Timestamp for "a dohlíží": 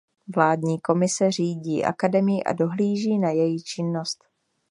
2.43-3.17